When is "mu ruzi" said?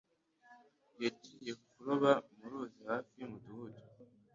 2.35-2.81